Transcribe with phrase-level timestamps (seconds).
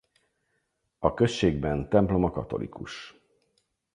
[0.99, 3.15] A községben temploma katolikus.